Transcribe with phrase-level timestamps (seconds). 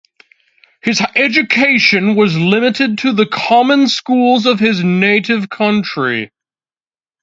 [0.81, 6.31] His education was limited to the common schools of his native country.